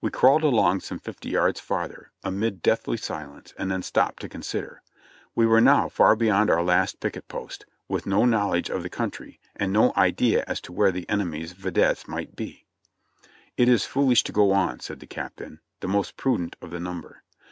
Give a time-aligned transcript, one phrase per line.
[0.00, 4.82] We crawled along some fifty yards farther, amid deathly silence, and then stopped to consider.
[5.34, 9.40] We were now far beyond our last picket post, with no knowledge of the country,
[9.56, 12.66] and no idea as to where the enemy's videttes might be.
[13.56, 17.24] "It is foolish to go on," said the Captain, the most prudent of the number.